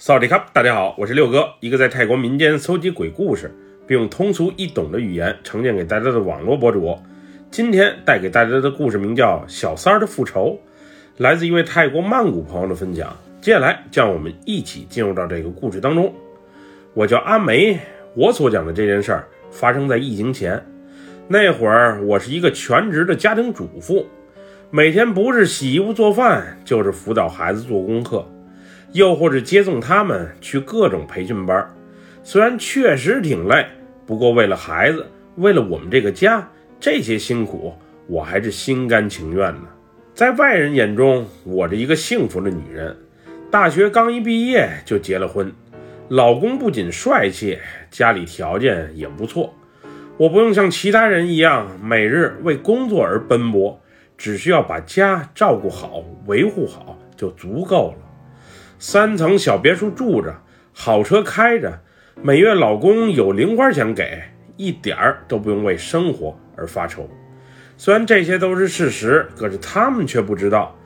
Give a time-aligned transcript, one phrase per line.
[0.00, 3.52] 萨瓦迪卡，大家好，我是六哥，一个在泰国民间搜集鬼故事，
[3.84, 6.96] 并用通俗易懂的语言呈现给大家的网络博主。
[7.50, 10.50] 今天带给大家的故事名叫《小三儿的复仇》，
[11.16, 13.12] 来自一位泰国曼谷朋友的分享。
[13.40, 16.14] 接下来，让我们一起进入到这个故事当中。
[16.94, 17.80] 我叫阿梅，
[18.14, 20.64] 我所讲的这件事儿发生在疫情前，
[21.26, 24.06] 那会儿我是一个全职的家庭主妇，
[24.70, 28.24] 每天不是洗衣服做饭，就是辅导孩子做功课。
[28.92, 31.68] 又或者接送他们去各种培训班，
[32.22, 33.66] 虽然确实挺累，
[34.06, 35.06] 不过为了孩子，
[35.36, 36.48] 为了我们这个家，
[36.80, 37.74] 这些辛苦
[38.06, 39.60] 我还是心甘情愿的。
[40.14, 42.96] 在外人眼中，我是一个幸福的女人，
[43.50, 45.52] 大学刚一毕业就结了婚，
[46.08, 47.58] 老公不仅帅气，
[47.90, 49.54] 家里条件也不错，
[50.16, 53.80] 我不用像其他人一样每日为工作而奔波，
[54.16, 58.07] 只需要把家照顾好、维护好就足够了。
[58.80, 60.32] 三层小别墅住着，
[60.72, 61.80] 好车开着，
[62.22, 64.22] 每月老公有零花钱给，
[64.56, 67.10] 一点儿都不用为生活而发愁。
[67.76, 70.76] 虽然这些都是事实，可是他们却不知道，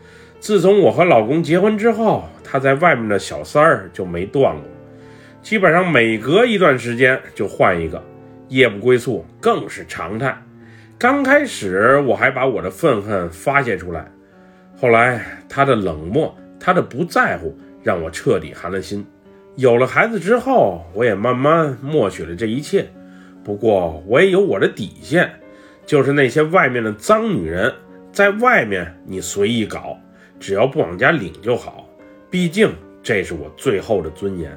[0.41, 4.65] 自从我和老公结婚之后，他在外面的小三儿就没断过，
[5.43, 8.03] 基本上每隔一段时间就换一个，
[8.49, 10.35] 夜不归宿更是常态。
[10.99, 14.11] 刚开始我还把我的愤恨发泄出来，
[14.79, 17.55] 后来他的冷漠，他的不在乎。
[17.83, 19.05] 让我彻底寒了心。
[19.57, 22.87] 有了孩子之后，我也慢慢默许了这一切。
[23.45, 25.31] 不过，我也有我的底线，
[25.85, 27.73] 就是那些外面的脏女人，
[28.13, 29.99] 在外面你随意搞，
[30.39, 31.89] 只要不往家领就好。
[32.31, 32.73] 毕竟
[33.03, 34.51] 这是我最后的尊严。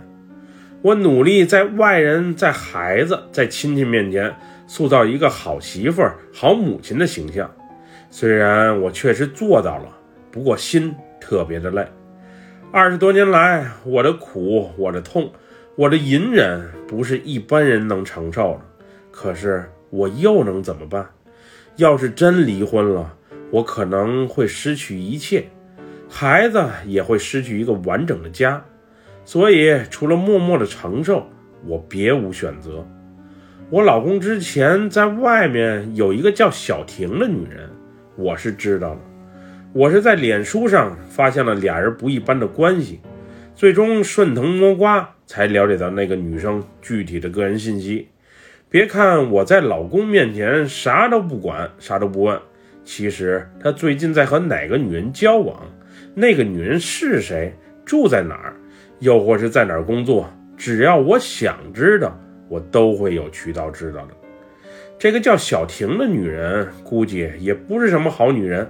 [0.82, 4.34] 我努力在外人、在孩子、在亲戚面前
[4.68, 7.52] 塑造一个好媳妇、好母亲的形象。
[8.12, 9.90] 虽然我确实做到了，
[10.32, 11.86] 不过心特别的累。
[12.78, 15.32] 二十多年来，我的苦，我的痛，
[15.78, 18.62] 我的隐忍，不是一般人能承受的。
[19.12, 21.10] 可是我又能怎么办？
[21.78, 23.16] 要是真离婚了，
[23.50, 25.46] 我可能会失去一切，
[26.10, 28.62] 孩子也会失去一个完整的家。
[29.24, 31.28] 所以，除了默默的承受，
[31.66, 32.86] 我别无选择。
[33.70, 37.70] 我老公之前在外面有一个叫小婷的女人，
[38.18, 39.00] 我是知道的。
[39.76, 43.02] 我是在脸书上发现了俩人不一般的关系，
[43.54, 48.08] 最终顺藤摸瓜才了解到那个女生具体的个人信息。
[48.70, 52.40] 别看我在老公面前啥都不管，啥都不问，
[52.86, 55.62] 其实他最近在和哪个女人交往，
[56.14, 57.54] 那个女人是谁，
[57.84, 58.56] 住在哪儿，
[59.00, 64.14] 又或是在哪儿工作，只要我想知道，我都会有渠道知道的。
[64.98, 68.66] 这个叫小婷的女人，估计也不是什么好女人。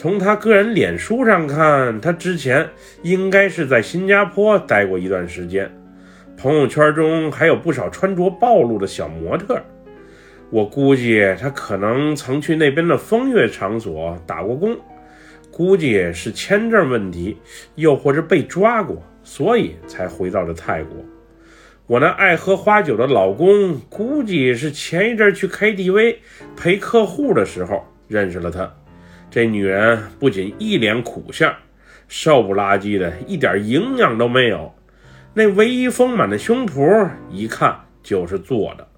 [0.00, 2.64] 从他个人脸书上看，他之前
[3.02, 5.68] 应该是在新加坡待过一段时间，
[6.36, 9.60] 朋友圈中还有不少穿着暴露的小模特。
[10.50, 14.78] 我估计他可能曾去那边的风月场所打过工，
[15.50, 17.36] 估计是签证问题，
[17.74, 20.96] 又或者被抓过，所以才回到了泰国。
[21.88, 26.18] 我那爱喝花酒的老公，估计是前一阵去 KTV
[26.56, 28.72] 陪客户的时候认识了他。
[29.30, 31.54] 这女人不仅一脸苦相，
[32.08, 34.72] 瘦不拉几的，一点营养都没有。
[35.34, 38.88] 那唯一丰满的胸脯，一看就是做的。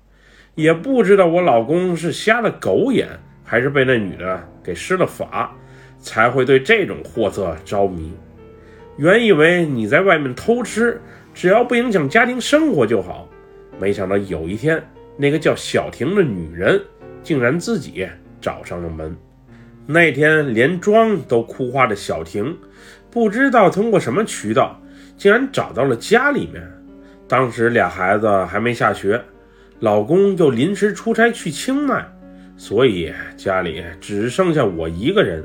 [0.54, 3.08] 也不知道我老公是瞎了狗眼，
[3.44, 5.52] 还是被那女的给施了法，
[5.98, 8.12] 才会对这种货色着迷。
[8.96, 11.00] 原以为你在外面偷吃，
[11.34, 13.28] 只要不影响家庭生活就好，
[13.80, 14.82] 没想到有一天，
[15.16, 16.80] 那个叫小婷的女人，
[17.22, 18.08] 竟然自己
[18.40, 19.16] 找上了门。
[19.92, 22.56] 那天连妆都哭花的小婷，
[23.10, 24.80] 不知道通过什么渠道，
[25.16, 26.62] 竟然找到了家里面。
[27.26, 29.20] 当时俩孩子还没下学，
[29.80, 32.06] 老公又临时出差去清迈，
[32.56, 35.44] 所以家里只剩下我一个人。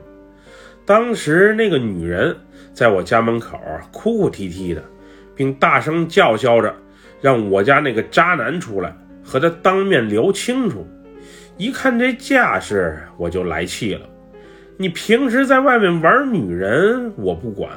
[0.86, 2.36] 当时那个女人
[2.72, 3.60] 在我家门口
[3.92, 4.84] 哭哭啼啼的，
[5.36, 6.72] 并大声叫嚣着，
[7.20, 10.88] 让我家那个渣男出来和她当面聊清楚。
[11.58, 14.08] 一看这架势，我就来气了。
[14.78, 17.72] 你平时在外面玩女人，我不管，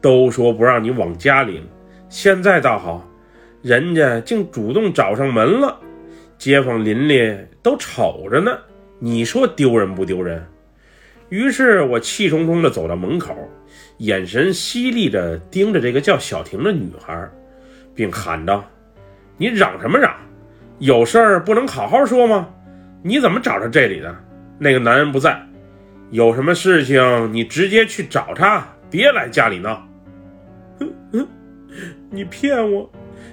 [0.00, 1.64] 都说不让你往家领，
[2.08, 3.08] 现在倒好，
[3.62, 5.78] 人家竟主动找上门了，
[6.36, 7.32] 街坊邻里
[7.62, 8.58] 都瞅着呢，
[8.98, 10.44] 你说丢人不丢人？
[11.28, 13.32] 于是我气冲冲地走到门口，
[13.98, 17.28] 眼神犀利地盯着这个叫小婷的女孩，
[17.94, 18.64] 并喊道
[19.38, 20.12] ：“你嚷什么嚷？
[20.80, 22.48] 有事儿不能好好说吗？
[23.02, 24.12] 你怎么找到这里的？
[24.58, 25.40] 那个男人不在。”
[26.10, 29.86] 有什么事情你直接去找他，别来家里闹。
[32.10, 32.90] 你骗我，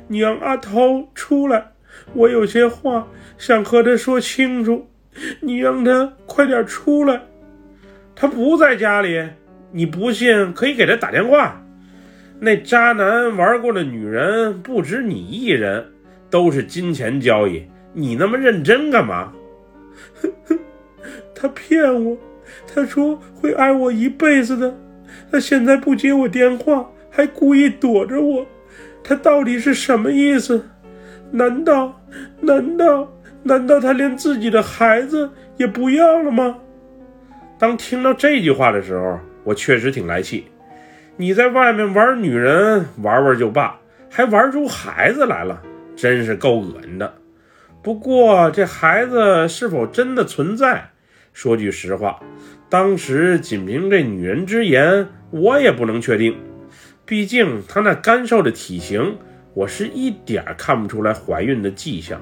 [0.08, 1.72] 你让阿涛出来，
[2.14, 4.88] 我有些话想和他说清楚，
[5.40, 7.22] 你让他快点出来。
[8.16, 9.24] 他不在家里，
[9.72, 11.60] 你不信可以给他打电话。
[12.40, 15.86] 那渣男玩过的女人不止你一人，
[16.30, 17.64] 都是金钱交易。
[17.94, 19.32] 你那么认真干嘛？
[21.36, 22.18] 他骗我，
[22.74, 24.74] 他说会爱我一辈子的。
[25.32, 28.46] 他现在不接我电话，还故意躲着我。
[29.04, 30.66] 他到底是什么意思？
[31.32, 32.02] 难道
[32.42, 33.12] 难道
[33.44, 36.58] 难道他连自己的孩子也不要了吗？
[37.60, 40.46] 当听到这句话的时候，我确实挺来气。
[41.18, 43.80] 你在外面玩女人玩玩就罢，
[44.10, 45.62] 还玩出孩子来了，
[45.96, 47.14] 真是够恶心的。
[47.82, 50.90] 不过这孩子是否真的存在？
[51.34, 52.20] 说句实话，
[52.70, 56.38] 当时仅凭这女人之言，我也不能确定。
[57.06, 59.18] 毕竟她那干瘦的体型，
[59.54, 62.22] 我是一点看不出来怀孕的迹象。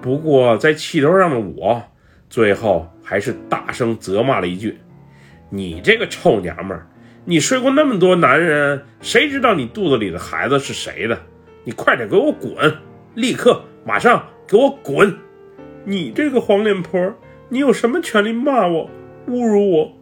[0.00, 1.82] 不过在气头上的我，
[2.28, 4.78] 最后还是大声责骂了一句
[5.50, 6.86] ：“你这个臭娘们儿！”
[7.26, 11.20] 你睡过那么多男人，谁知道你肚子里的孩子是谁的？
[11.64, 12.74] 你快点给我滚！
[13.14, 15.14] 立刻，马上给我滚！
[15.84, 17.14] 你这个黄脸婆，
[17.50, 18.88] 你有什么权利骂我、
[19.28, 19.92] 侮辱我？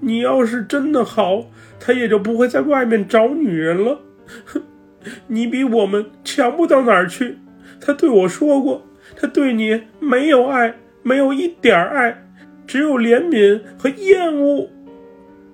[0.00, 1.46] 你要是真的好，
[1.80, 4.00] 他也就不会在外面找女人了。
[4.44, 4.62] 哼，
[5.28, 7.38] 你比我们强不到哪儿去。
[7.80, 8.84] 他对我说过，
[9.16, 12.26] 他对你没有爱，没有一点儿爱，
[12.66, 14.68] 只有怜悯和厌恶。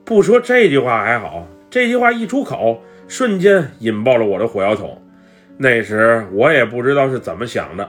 [0.04, 5.00] 不说这句话还好，这句话一出口，瞬间引爆了我的火药桶。
[5.58, 7.88] 那时我也不知道是怎么想的，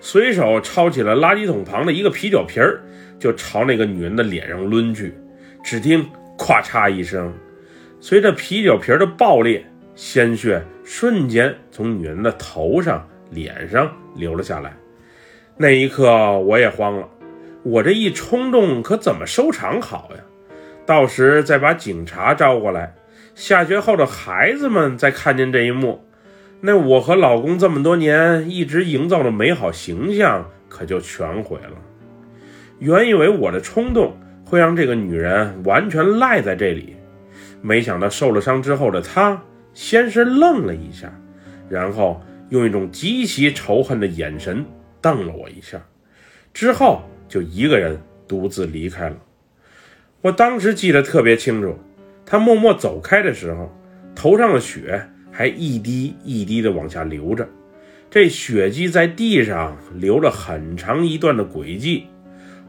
[0.00, 2.80] 随手抄起了垃圾桶旁的一个啤酒瓶儿，
[3.20, 5.14] 就朝那个女人的脸上抡去。
[5.62, 6.04] 只听
[6.36, 7.32] “咵嚓”一声，
[8.00, 9.64] 随着啤酒瓶的爆裂，
[9.94, 14.74] 鲜血瞬间从女人的头上、脸上流了下来。
[15.56, 17.06] 那一刻我也慌了，
[17.62, 20.22] 我这一冲动可怎么收场好呀？
[20.86, 22.94] 到时再把警察招过来，
[23.34, 26.02] 下学后的孩子们再看见这一幕，
[26.62, 31.76] 那我和老公这么多年一直营造的美好形象可就全毁了。
[32.80, 36.96] 原以为我的冲动会让这个女人完全赖在这里，
[37.62, 39.40] 没想到受了伤之后的她
[39.74, 41.12] 先是愣了一下，
[41.68, 44.64] 然后用一种极其仇恨的眼神
[45.00, 45.80] 瞪了我一下，
[46.54, 49.16] 之后就一个人独自离开了。
[50.22, 51.78] 我当时记得特别清楚，
[52.24, 53.70] 他默默走开的时候，
[54.14, 57.46] 头上的血还一滴一滴的往下流着，
[58.10, 62.06] 这血迹在地上留了很长一段的轨迹。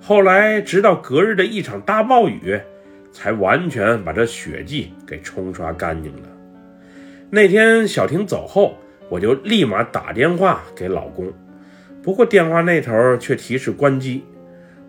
[0.04, 2.60] 后来，直到隔日的一场大暴雨，
[3.12, 6.28] 才完全把这血迹给冲刷干净了。
[7.30, 8.76] 那天小婷走后，
[9.10, 11.32] 我就立马打电话给老公，
[12.02, 14.26] 不过电话那头却提示关机。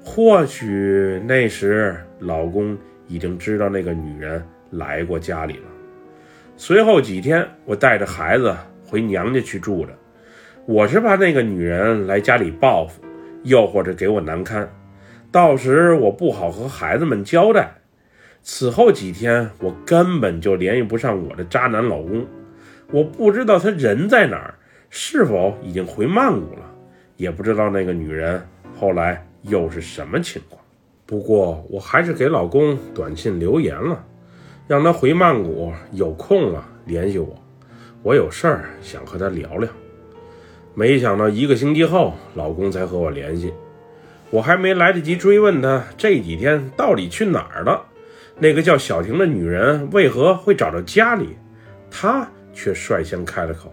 [0.02, 2.76] 或许那时老公
[3.06, 5.68] 已经知道那个女人来过家里了。
[6.56, 9.92] 随后几天，我带着孩子回娘家去住着。
[10.64, 13.02] 我是怕那个女人来家里报复，
[13.42, 14.68] 又或者给我难堪，
[15.32, 17.78] 到时我不好和孩子们交代。
[18.42, 22.26] 此后几天，我根本就联系不上我的渣男老公，
[22.92, 24.54] 我不知道他人在哪儿，
[24.90, 26.70] 是否已经回曼谷了，
[27.16, 28.40] 也不知道那个女人
[28.78, 29.26] 后来。
[29.44, 30.62] 又是什么情况？
[31.04, 34.04] 不过我还是给老公短信留言了，
[34.68, 37.34] 让他回曼谷有空了联系我，
[38.04, 39.68] 我有事儿想和他聊聊。
[40.74, 43.52] 没想到一个星期后，老公才和我联系，
[44.32, 47.80] 我还没来得及追问他这几天到底去哪儿了，
[48.38, 51.36] 那个叫小婷的女人为何会找到家里，
[51.88, 53.72] 他却率先开了口。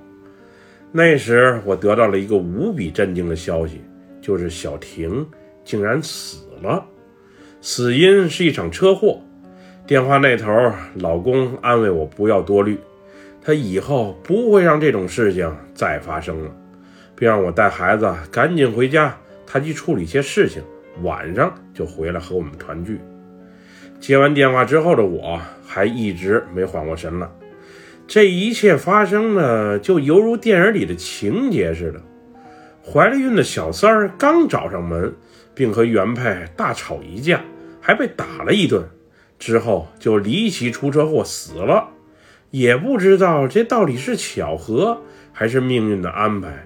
[0.92, 3.82] 那时我得到了一个无比震惊的消息，
[4.22, 5.25] 就是小婷。
[5.66, 6.84] 竟然死了，
[7.62, 9.22] 死因是一场车祸。
[9.86, 10.50] 电话那头，
[10.96, 12.75] 老公安慰我不要多虑，
[13.39, 16.51] 他以后不会让这种事情再发生了，
[17.16, 19.16] 并让我带孩子赶紧回家，
[19.51, 20.62] 他去处理一些事情，
[21.01, 23.01] 晚上就回来和我们团聚。
[24.00, 27.27] 接完电话之后的我，还一直没缓过神来。
[28.08, 32.00] 这一切发生呢就犹如电影里的情节似的，
[32.86, 35.13] 怀了孕的小三儿刚找上门。
[35.56, 37.44] 并和原配大吵一架，
[37.82, 38.82] 还被打了一顿，
[39.38, 41.89] 之后就离奇出车祸死了。
[42.50, 45.01] 也不知道这到底是巧合
[45.34, 46.65] 还是命运的安排。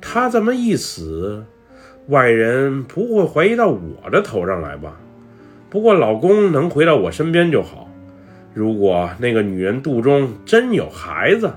[0.00, 1.44] 他这么一死，
[2.08, 4.98] 外人不会怀疑到我的头上来吧？
[5.68, 7.88] 不过老公能回到我身边就好。
[8.52, 11.52] 如果那个女人肚中真有孩子，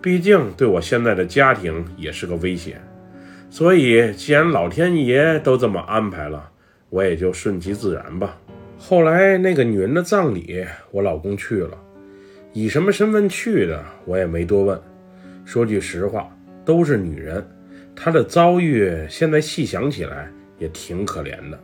[0.00, 2.76] 毕竟对我现在的家庭也是个威胁。
[3.50, 6.48] 所以，既然老天爷都这么安排了，
[6.90, 8.36] 我也就顺其自然吧。
[8.78, 11.76] 后来那个女人的葬礼，我老公去了，
[12.52, 14.80] 以什么身份去的，我也没多问。
[15.44, 16.28] 说句实话，
[16.64, 17.44] 都是女人，
[18.00, 21.58] 她的遭遇现在细想起来也挺可怜的。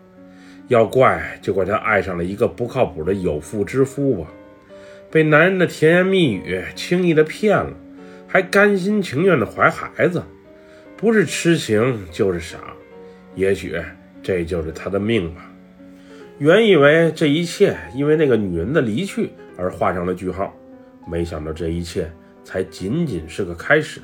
[0.67, 4.29] 要怪就怪她爱上了一个不靠谱的有妇之夫吧，
[5.13, 7.73] 被男人的甜言蜜语轻易的骗了，
[8.27, 10.21] 还甘心情愿的怀孩子。
[10.97, 12.59] 不是痴情就是傻，
[13.37, 13.81] 也许
[14.21, 15.49] 这就是他的命吧。
[16.39, 20.53] 原以为这一切因为那个女人的离去而画上了句号，
[21.09, 22.11] 没想到这一切
[22.43, 24.01] 才仅仅是个开始。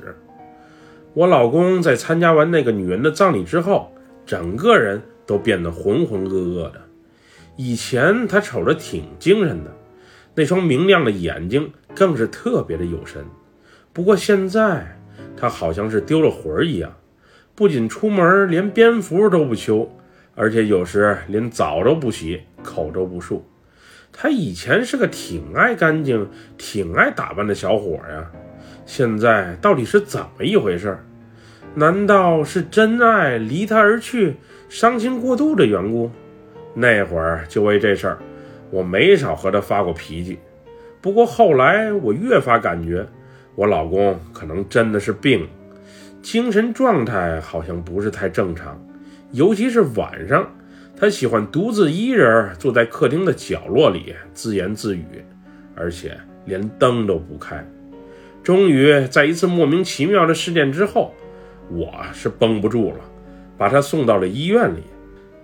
[1.13, 3.91] 我老公在参加完那个女人的葬礼之后，
[4.25, 6.81] 整个人都变得浑浑噩噩的。
[7.55, 9.71] 以前他瞅着挺精神的，
[10.35, 13.23] 那双明亮的眼睛更是特别的有神。
[13.93, 14.97] 不过现在。
[15.37, 16.93] 他好像是丢了魂儿一样，
[17.55, 19.89] 不仅出门连蝙蝠都不修，
[20.35, 23.41] 而且有时连澡都不洗，口都不漱。
[24.11, 28.31] 他以前是个挺爱干净、挺爱打扮的小伙呀，
[28.93, 30.97] 现在到底是怎么一回事？
[31.73, 34.35] 难道是真爱离他而去，
[34.67, 36.11] 伤心过度的缘故？
[36.73, 38.17] 那会儿就为这事儿，
[38.69, 40.37] 我没少和他发过脾气。
[40.99, 43.07] 不过后来我越发感觉。
[43.55, 45.47] 我老公可能真的是病，
[46.21, 48.77] 精神状态好像不是太正常，
[49.31, 50.45] 尤其是晚上，
[50.97, 55.23] 他喜欢独自一人坐在客厅的角落里自言自语，
[55.77, 57.65] 而且连灯都不开。
[58.43, 61.13] 终于在一次莫名其妙的事件之后，
[61.69, 62.97] 我是绷不住了，
[63.57, 64.81] 把他送到了医院里。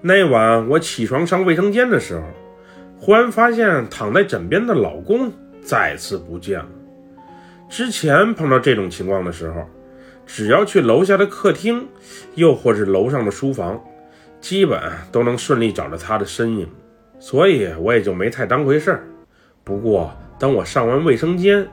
[0.01, 2.23] 那晚我起床上卫生间的时候，
[2.97, 6.69] 忽然发现躺在枕边的老公再次不见了。
[7.69, 9.67] 之前碰到这种情况的时候，
[10.25, 11.87] 只要去楼下的客厅，
[12.35, 13.79] 又或是楼上的书房，
[14.41, 14.79] 基本
[15.11, 16.67] 都能顺利找到他的身影，
[17.19, 19.03] 所以我也就没太当回事儿。
[19.63, 21.67] 不过，当我上完卫生间，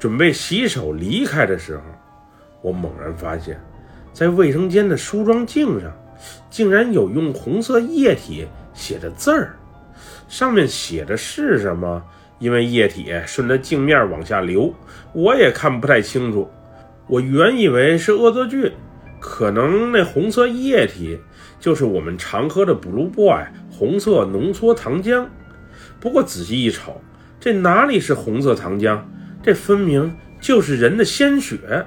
[0.00, 1.82] 准备洗手离开的时候，
[2.62, 3.60] 我猛然发现，
[4.14, 5.92] 在卫生间的梳妆镜上，
[6.48, 9.54] 竟然有用红色液体写的字儿，
[10.26, 12.02] 上面写的是什么？
[12.38, 14.74] 因为液体顺着镜面往下流，
[15.12, 16.50] 我也看不太清楚。
[17.06, 18.72] 我原以为是恶作剧，
[19.20, 21.20] 可能那红色液体
[21.58, 25.26] 就是我们常喝的 Blue Boy 红色浓缩糖浆。
[26.00, 26.98] 不过仔细一瞅，
[27.38, 28.98] 这哪里是红色糖浆？
[29.42, 31.86] 这分明就是人的鲜血。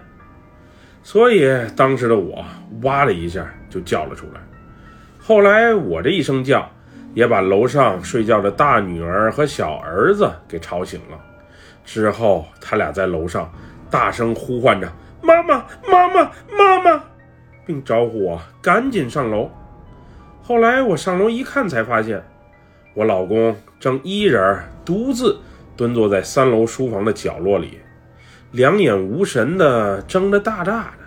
[1.02, 2.46] 所以当时的我
[2.82, 4.42] 哇了一下就叫了出来。
[5.20, 6.70] 后来我这一声叫。
[7.14, 11.20] 也把楼上睡觉的大女儿和小儿子给吵醒了。
[11.86, 13.52] 之后，他俩在楼上
[13.88, 14.92] 大声呼唤着
[15.22, 17.04] “妈妈，妈妈，妈妈”，
[17.68, 19.48] 并招呼我赶紧上楼。
[20.42, 22.20] 后来我上楼一看，才发现
[22.96, 25.40] 我老公正一人独自
[25.76, 27.80] 蹲坐在三楼书房的角落里，
[28.52, 31.06] 两眼无神的睁着大大的，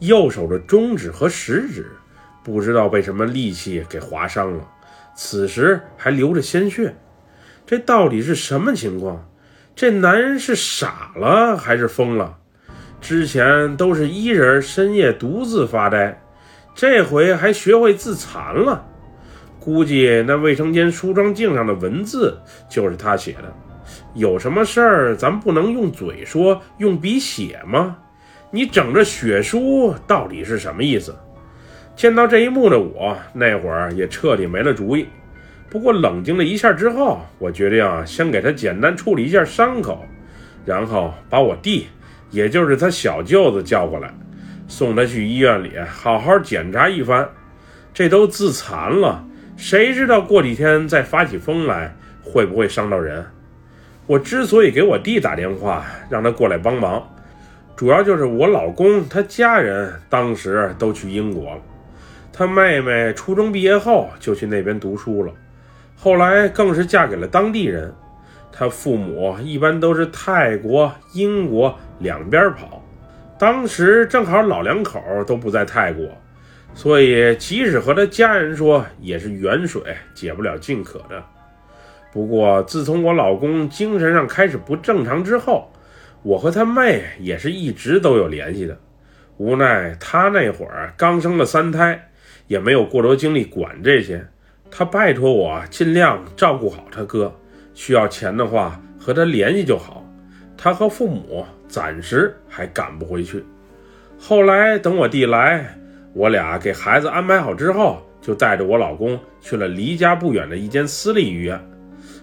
[0.00, 1.90] 右手的中指和食指
[2.42, 4.68] 不知道被什么利器给划伤了。
[5.16, 6.94] 此时还流着鲜血，
[7.66, 9.28] 这到底是什么情况？
[9.74, 12.38] 这男人是傻了还是疯了？
[13.00, 16.22] 之前都是一人深夜独自发呆，
[16.74, 18.86] 这回还学会自残了。
[19.60, 23.52] 估计那卫生间梳妆镜上的文字就是他写的。
[24.14, 27.96] 有什么事儿咱不能用嘴说，用笔写吗？
[28.50, 31.14] 你整这血书到底是什么意思？
[31.96, 35.08] 见到这一幕的我，那会儿也彻底没了主意。
[35.68, 40.04] 不过冷静了一下之后，我决定啊，先给他简单处理一下伤口，
[40.64, 41.88] 然后把我弟，
[42.30, 44.14] 也就是他小舅子叫过来，
[44.68, 47.28] 送他去医院里好好检查一番。
[47.92, 49.24] 这都自残了，
[49.56, 51.92] 谁知道过几天再发起疯来，
[52.22, 53.24] 会不会伤到人？
[54.06, 57.02] 我之所以给我弟打电话，让他过来帮忙，
[57.74, 61.62] 主要就是我老公他家人当时都去英国了。
[62.30, 65.32] 他妹妹初中毕业后就去那边读书了，
[65.96, 67.90] 后来更是嫁给了当地人。
[68.52, 72.84] 他父母一般都是泰国、英国两边跑，
[73.38, 76.06] 当时正好老两口都不在泰国，
[76.74, 79.82] 所以即使和他家人说，也是远水
[80.14, 81.24] 解不了近渴的。
[82.14, 85.70] 不过自从我老公精神上开始不正常之后，
[86.22, 88.74] 我和他妹也是一直都有联系的。
[89.36, 92.00] 无奈他那会儿刚生了三胎。
[92.46, 94.22] 也没有过多精力管这些，
[94.70, 97.34] 他拜托我尽量照顾好他哥，
[97.72, 100.06] 需要钱的话和他联系就好。
[100.54, 103.42] 他和父母暂时还赶不回去。
[104.18, 105.74] 后来等我弟来，
[106.12, 111.58] 我俩给孩子安排好之后，就带着我老公去了离家不远的一间私立医院。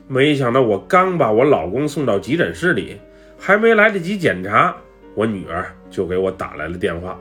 [0.08, 3.00] 没想到我刚把我老公送到急诊室里，
[3.38, 4.76] 还没来得及检查，
[5.16, 7.18] 我女儿就给我打来了电话。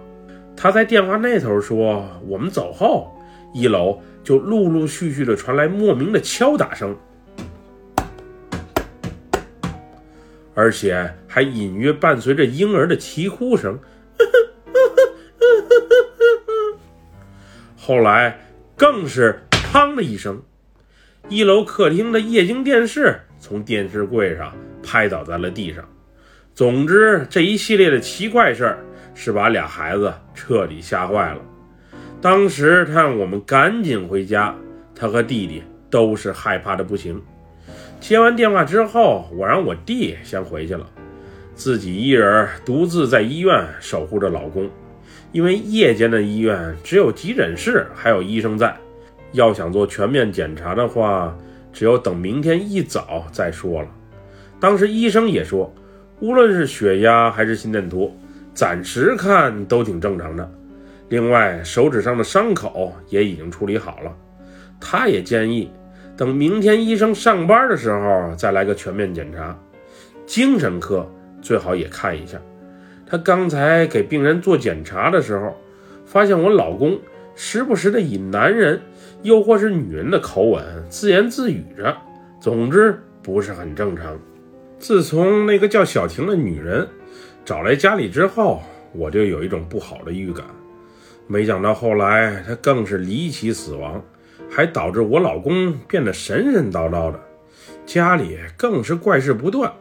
[0.56, 3.10] 她在电话那头说：“我们走后，
[3.54, 6.96] 一楼就陆陆续续的传来莫名的敲打声，
[10.54, 13.78] 而且还隐约伴随着婴儿的啼哭声。
[17.78, 18.38] ”后来
[18.76, 19.40] 更是
[19.72, 20.42] “砰”的一声，
[21.30, 25.84] 一楼客厅的液晶电视从电视柜上拍倒在了地上。
[26.52, 28.84] 总之，这一系列的奇怪事儿
[29.14, 31.40] 是把俩孩子彻底吓坏了。
[32.20, 34.52] 当时他让我们赶紧回家，
[34.92, 37.22] 他和弟弟都是害怕的不行。
[38.00, 40.84] 接完电话之后，我让我弟先回去了，
[41.54, 44.68] 自己一人独自在医院守护着老公。
[45.30, 48.76] 因为夜间的医院只有急诊室还有医生在，
[49.32, 51.37] 要想做全面检查的话，
[51.72, 53.88] 只有等明天一早再说了。
[54.58, 55.72] 当时医生也说，
[56.20, 58.14] 无论是血压还是心电图，
[58.52, 60.50] 暂时看都挺正常的。
[61.08, 64.14] 另外，手指上的伤口也已经处理好了。
[64.78, 65.70] 他也建议，
[66.16, 69.58] 等明天医生上班的时候再来个全面检查，
[70.26, 71.08] 精神科
[71.40, 72.38] 最好也看一下。
[73.06, 75.56] 他刚才给病人做检查的时候，
[76.04, 76.99] 发现我老公
[77.42, 78.78] 时不时的以男人
[79.23, 81.97] 又或是女人的口吻自言自语着，
[82.38, 84.14] 总之不是很正常。
[84.78, 86.87] 自从那个叫小婷的女人
[87.42, 90.44] 找来家里之后，我就有一种不好的预感。
[91.26, 94.04] 没想到后来她更是离奇死亡，
[94.50, 97.18] 还导致我老公变得神神叨叨的，
[97.87, 99.73] 家里更是怪事不断。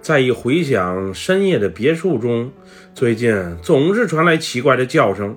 [0.00, 2.52] 再一回想，深夜的别墅中，
[2.94, 5.36] 最近总是传来奇怪的叫声。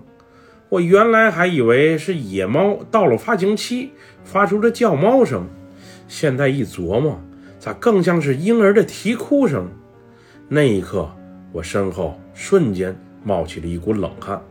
[0.70, 3.92] 我原来还以为是野猫到了发情期
[4.24, 5.48] 发出的叫猫声，
[6.08, 7.22] 现在一琢磨，
[7.58, 9.70] 咋更像是婴儿的啼哭声？
[10.50, 11.10] 那一刻，
[11.53, 14.42] 我身后瞬间冒起了一股冷汗。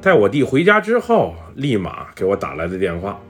[0.00, 3.20] 待我弟回家之后，立马给我打来的电话。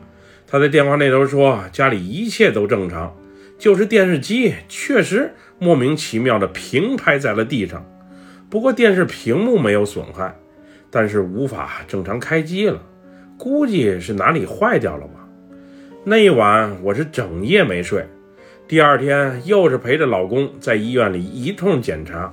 [0.47, 3.15] 他在电话那头说，家里一切都正常。
[3.59, 7.85] 就是电视机确实莫名其妙的平拍在了地上，
[8.51, 10.37] 不过电视屏幕没有损害，
[10.93, 12.79] 但是无法正常开机了，
[13.39, 15.27] 估计是哪里坏掉了吧。
[16.05, 18.07] 那一晚我是整夜没睡，
[18.69, 22.31] 第二天又是陪着老公在医院里一通检查，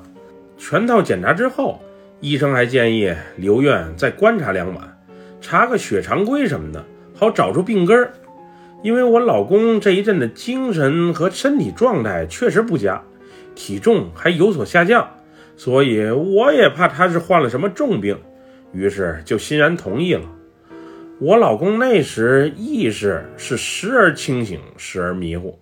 [0.57, 1.81] 全套检查之后，
[2.19, 5.01] 医生还建议留院再观察两晚，
[5.39, 6.83] 查个血常规什么的，
[7.15, 8.11] 好找出病根儿。
[8.83, 13.01] 因为我老公这一阵的精神和身体状态确实不佳，
[13.55, 15.07] 体重还有所下降，
[15.55, 18.17] 所以我也怕他是患了什么重病，
[18.71, 20.23] 于是就欣然同意了。
[21.19, 25.59] 我老公那时意识是时而清醒，时而迷糊，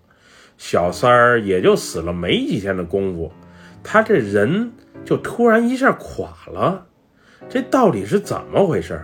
[0.58, 3.32] 小三儿也就死了没几天的功夫，
[3.84, 4.72] 他这人
[5.04, 6.86] 就突然一下垮了，
[7.50, 9.02] 这到底是怎么回事？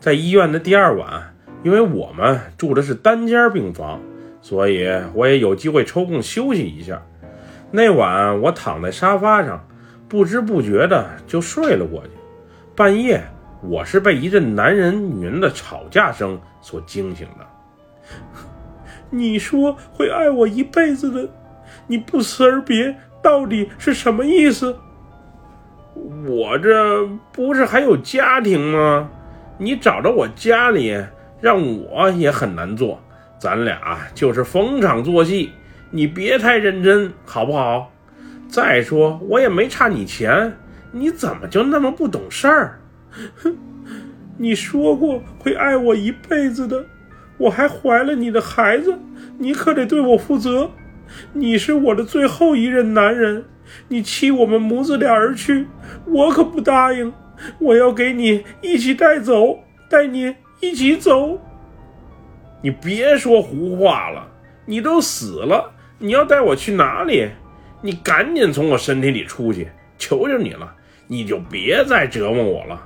[0.00, 1.28] 在医院的第二晚。
[1.64, 4.00] 因为我们住的是单间病房，
[4.40, 4.84] 所以
[5.14, 7.00] 我也有机会抽空休息一下。
[7.70, 9.64] 那晚我躺在沙发上，
[10.08, 12.10] 不知不觉的就睡了过去。
[12.82, 13.22] 半夜，
[13.60, 17.46] 我是被一阵男人女人的吵架声所惊醒的。
[19.08, 21.28] 你说会爱我一辈子的，
[21.86, 22.92] 你不辞而别，
[23.22, 24.76] 到底是什么意思？
[26.26, 29.08] 我这不是还有家庭吗？
[29.58, 31.00] 你找着我家里。
[31.40, 33.00] 让我也很难做，
[33.38, 35.52] 咱俩就是逢场作戏，
[35.90, 37.92] 你别太认真，好不好？
[38.48, 40.52] 再说我也没差你钱，
[40.92, 42.80] 你怎么就那么不懂事儿？
[43.36, 43.56] 哼，
[44.38, 46.84] 你说过会爱我一辈子的，
[47.38, 48.96] 我还怀了你的孩子，
[49.38, 50.70] 你可得对我负责。
[51.32, 53.44] 你是我的最后一任男人，
[53.88, 55.66] 你弃我们母子俩而去，
[56.06, 57.12] 我可不答应。
[57.58, 59.58] 我要给你一起带走，
[59.90, 60.36] 带你。
[60.60, 61.40] 一起走，
[62.62, 64.28] 你别说胡话了，
[64.64, 67.28] 你都死了，你要带我去哪里？
[67.80, 70.72] 你赶紧从我身体里出去，求求你了，
[71.12, 72.82] 你就别再折磨我了。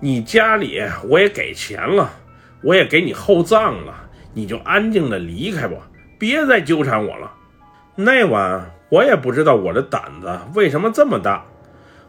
[0.00, 2.10] 你家里我也给钱了，
[2.60, 3.94] 我也给你厚葬了，
[4.34, 5.76] 你就安静的离开吧，
[6.18, 7.32] 别再纠缠我了。
[7.94, 11.44] 那晚我也不知道我的胆子为什么这么大，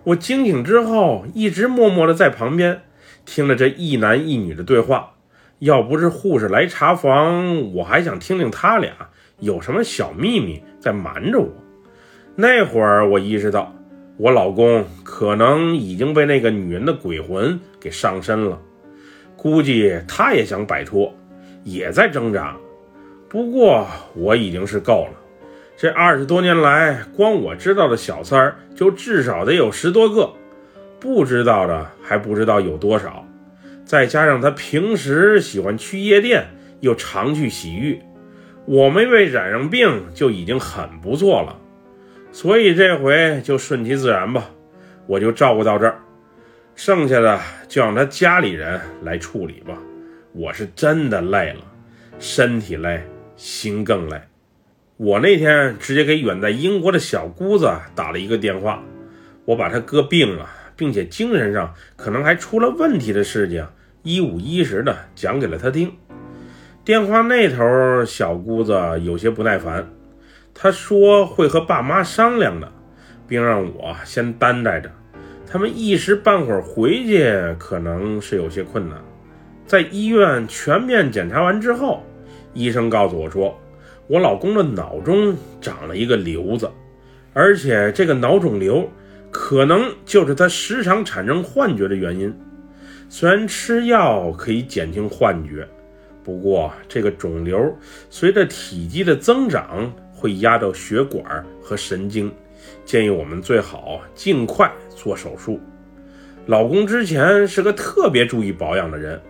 [0.06, 2.82] 我惊醒之后一直默默的在旁边。
[3.24, 5.12] 听了这一男一女的对话，
[5.60, 8.92] 要不是护士来查房，我还想听听他俩
[9.38, 11.54] 有什么小秘密在瞒着我。
[12.36, 13.72] 那会儿我意识到，
[14.18, 18.60] 我老公可能已经被那个女人的鬼魂给上身了，
[19.36, 21.12] 估计他也想摆脱，
[21.64, 22.56] 也在挣扎。
[23.28, 25.20] 不过我已经是够了，
[25.76, 30.32] 这二十多年来，光我知道的小三儿就至少得有十多个，
[31.00, 33.26] 不知道的还不知道有多少。
[33.84, 36.46] 再加上他平时喜欢去夜店，
[36.82, 38.00] 又常去洗浴，
[38.66, 41.58] 我没被染上病就已经很不错了。
[42.34, 44.50] 所以这回就顺其自然吧，
[45.08, 45.98] 我就照顾到这儿，
[46.76, 49.78] 剩下的就让他家里人来处理吧。
[50.34, 51.62] 我是真的累了，
[52.20, 53.02] 身体累，
[53.38, 54.20] 心更累。
[54.98, 58.84] 我那天直接给远在英国的小姑子打了一个电话，
[59.46, 60.50] 我把他哥病了。
[60.76, 63.64] 并且精神上可能还出了问题的事情，
[64.02, 65.92] 一五一十的讲给了他听。
[66.84, 69.88] 电话那头，小姑子有些不耐烦，
[70.54, 72.72] 她说会和爸妈商量的，
[73.28, 74.92] 并让我先担待着。
[75.46, 78.98] 他们一时半会儿回去可能是有些困难。
[79.66, 82.04] 在医院全面检查完之后，
[82.54, 83.60] 医生告诉我说，
[84.08, 86.70] 我老公的脑中长了一个瘤子，
[87.34, 88.90] 而且这个脑肿瘤。
[89.36, 92.32] 可能就是他时常产生幻觉的原因。
[93.10, 95.68] 虽然吃药可以减轻幻觉，
[96.24, 97.76] 不过这个肿瘤
[98.12, 99.92] 随着体积的增长
[100.24, 102.32] 会压到血管和神经，
[102.86, 105.60] 建议我们最好尽快做手术。
[106.46, 109.22] 老公之前是个特别注意保养的人，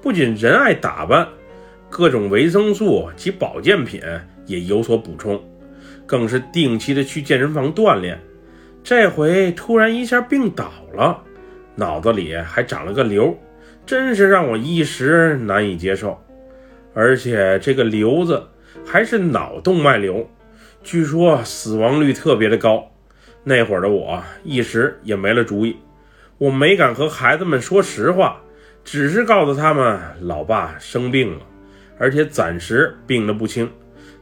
[0.00, 1.28] 不仅人爱打扮，
[1.88, 4.02] 各种维生素及保健品
[4.44, 5.40] 也有所补充，
[6.06, 8.18] 更是定期的去健身房锻炼。
[8.82, 11.22] 这回突然一下病倒了，
[11.76, 13.32] 脑子里还长了个瘤，
[13.86, 16.20] 真是让我一时难以接受。
[16.94, 18.42] 而且这个瘤子
[18.84, 20.28] 还是脑动脉瘤，
[20.82, 22.88] 据说死亡率特别的高。
[23.44, 25.76] 那会儿的我一时也没了主意，
[26.38, 28.40] 我没敢和孩子们说实话，
[28.84, 31.44] 只是告诉他们老爸生病了，
[31.98, 33.68] 而且暂时病得不轻，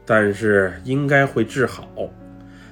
[0.07, 1.88] 但是应该会治好。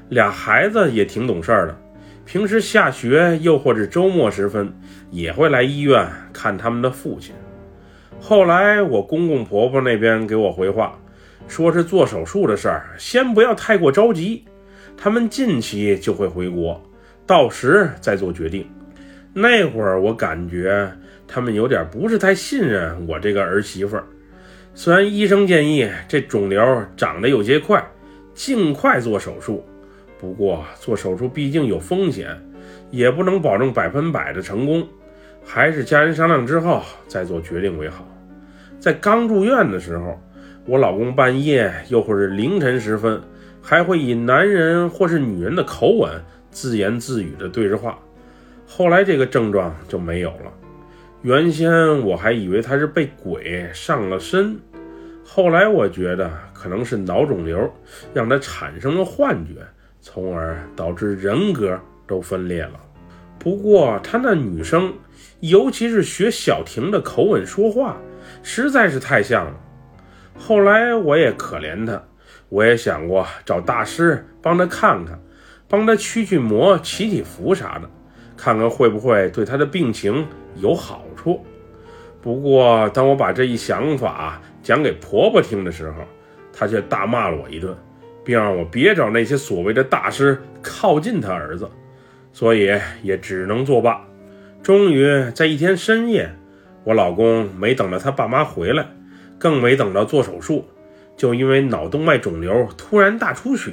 [0.09, 1.79] 俩孩子也挺懂事儿的，
[2.25, 4.73] 平时下学又或者周末时分，
[5.11, 7.35] 也会来医院看他们的父亲。
[8.21, 10.99] 后来我公公婆婆那边给我回话，
[11.49, 14.45] 说是做手术的事儿，先不要太过着急，
[14.97, 16.81] 他们近期就会回国，
[17.27, 18.65] 到时再做决定。
[19.33, 20.91] 那会儿我感觉
[21.27, 24.05] 他们有点不是太信任我这个儿媳妇儿。
[24.75, 26.63] 虽然医生建议这肿瘤
[26.97, 27.85] 长得有些快，
[28.35, 29.65] 尽快做手术。
[30.21, 32.37] 不过做手术毕竟有风险，
[32.91, 34.87] 也不能保证百分百的成功，
[35.45, 38.07] 还是家人商量之后再做决定为好。
[38.81, 40.21] 在刚住院的时候，
[40.69, 43.19] 我老公半夜又或是凌晨时分，
[43.63, 46.13] 还会以男人或是女人的口吻
[46.51, 47.99] 自言自语的对着话。
[48.67, 50.53] 后来这个症状就没有了。
[51.23, 54.61] 原先我还以为他是被鬼上了身，
[55.25, 57.59] 后来我觉得可能是脑肿瘤
[58.13, 59.55] 让他产生了幻觉。
[60.01, 62.81] 从而导致人格都分裂了。
[63.39, 64.93] 不过他那女生，
[65.41, 67.97] 尤其是学小婷的口吻说话，
[68.43, 69.61] 实在是太像了。
[70.39, 72.03] 后来我也可怜他，
[72.49, 75.21] 我也想过找大师帮他看看，
[75.69, 77.91] 帮他驱驱魔、祈祈福啥的，
[78.37, 81.45] 看看会不会对他的病情有好处。
[82.23, 85.97] 不过当我把这一想法讲给婆婆听的时候，
[86.53, 87.77] 她却大骂了我一顿。
[88.25, 91.67] 并让我别找那些所谓的大师靠近他儿子，
[92.31, 92.71] 所以
[93.03, 94.05] 也只能作罢。
[94.63, 96.31] 终于在一天深夜，
[96.85, 98.87] 我老公没等到他爸妈回来，
[99.39, 100.65] 更没等到做手术，
[101.17, 103.73] 就因为脑动脉肿瘤突然大出血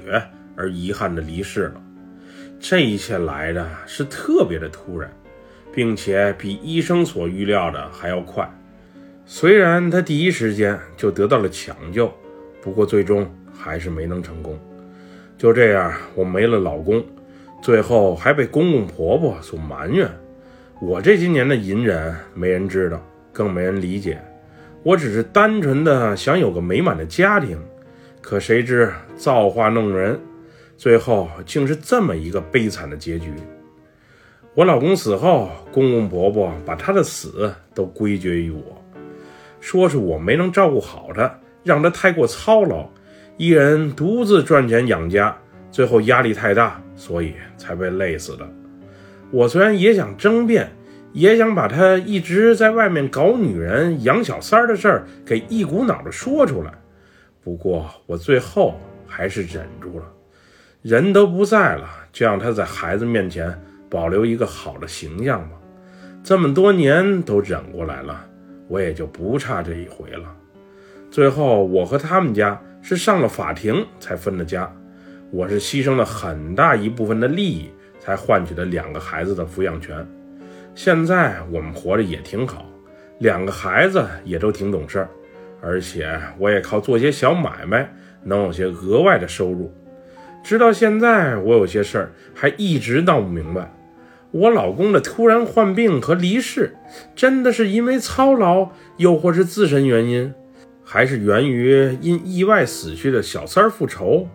[0.56, 1.82] 而遗憾的离世了。
[2.60, 5.12] 这一切来的是特别的突然，
[5.74, 8.50] 并且比医生所预料的还要快。
[9.26, 12.14] 虽然他第一时间就得到了抢救，
[12.62, 13.30] 不过最终。
[13.58, 14.60] 还是没能成功，
[15.38, 17.04] 就这样，我没了老公，
[17.64, 20.08] 最后还被公公婆婆所埋怨。
[20.82, 23.02] 我这些年的隐忍，没人知道，
[23.32, 24.22] 更没人理解。
[24.86, 27.58] 我只是单纯的想有个美满的家庭，
[28.22, 30.20] 可谁知造化弄人，
[30.78, 33.34] 最后竟是这么一个悲惨的结局。
[34.54, 38.80] 我老公死后，公公婆婆把他的死都归结于我，
[39.60, 42.88] 说是我没能照顾好他，让他太过操劳。
[43.38, 45.36] 一人独自赚钱养家，
[45.72, 48.48] 最后压力太大，所以才被累死的。
[49.32, 50.70] 我虽然也想争辩，
[51.16, 56.74] 也想把他一直在外面搞女人、养小三儿的事儿给一股脑的说出来，
[57.42, 60.06] 不过我最后还是忍住了。
[60.82, 63.58] 人都不在了，就让他在孩子面前
[63.90, 65.56] 保留一个好的形象吧。
[66.22, 68.26] 这么多年都忍过来了，
[68.68, 70.30] 我也就不差这一回了。
[71.10, 74.70] 最后，我和他们家是上了法庭才分的家，
[75.32, 77.70] 我是牺牲了很大一部分的利益，
[78.02, 80.06] 才换取了两个孩子的抚养权。
[80.76, 82.66] 现在我们活着也挺好，
[83.20, 85.10] 两个孩子也都挺懂事儿，
[85.62, 87.90] 而且我也靠做些小买卖
[88.24, 89.74] 能有些额外的收入。
[90.44, 93.74] 直到现在，我有些事儿还一直闹不明白。
[94.32, 96.76] 我老公的突然患病和离世，
[97.16, 100.34] 真的是因为操劳，又或是自身原因，
[100.84, 104.28] 还是源于因意外死去的小三儿复仇？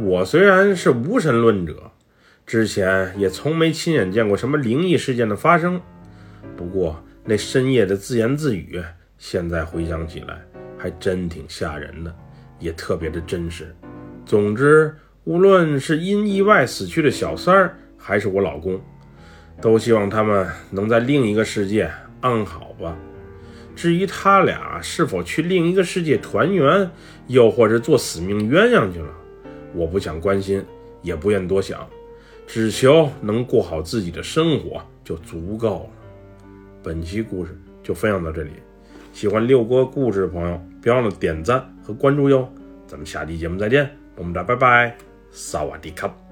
[0.00, 1.92] 我虽然是无神论者，
[2.46, 5.80] 之前也从没亲眼见过什么灵异事件的发生。
[6.56, 8.82] 不过那深夜的自言自语，
[9.18, 10.42] 现在回想起来
[10.76, 12.14] 还真挺吓人的，
[12.58, 13.74] 也特别的真实。
[14.26, 18.80] 总之，无论是因意外死去的小三儿，还是我老公。
[19.60, 21.88] 都希望他们能在另一个世界
[22.20, 22.96] 安好吧。
[23.76, 26.90] 至于他俩是否去另一个世界团圆，
[27.28, 29.08] 又或者做死命鸳鸯去了，
[29.72, 30.64] 我不想关心，
[31.02, 31.88] 也不愿多想，
[32.46, 35.90] 只求能过好自己的生活就足够了。
[36.82, 38.50] 本期故事就分享到这里，
[39.12, 42.48] 喜欢六哥故事的朋友，别忘了点赞和关注哟。
[42.86, 44.96] 咱们下期节目再见，我们再拜拜，
[45.30, 46.23] 萨瓦迪卡。